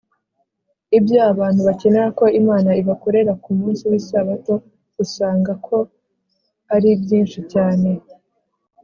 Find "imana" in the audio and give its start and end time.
2.39-2.69